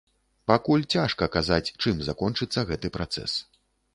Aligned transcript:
Пакуль 0.51 0.85
цяжка 0.97 1.27
казаць, 1.35 1.73
чым 1.85 2.01
закончыцца 2.09 2.65
гэты 2.69 2.87
працэс. 2.99 3.31